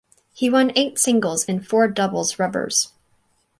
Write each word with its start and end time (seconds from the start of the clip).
He 0.33 0.49
won 0.49 0.71
eight 0.75 0.97
singles 0.97 1.45
and 1.45 1.63
four 1.63 1.87
doubles 1.87 2.39
rubbers. 2.39 2.91